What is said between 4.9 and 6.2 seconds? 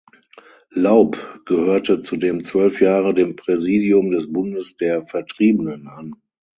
Vertriebenen an.